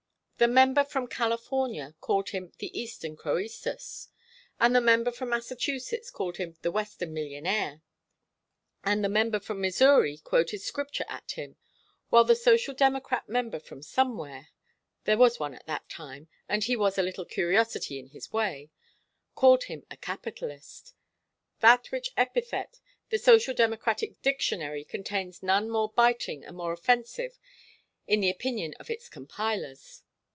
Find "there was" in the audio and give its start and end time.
15.03-15.39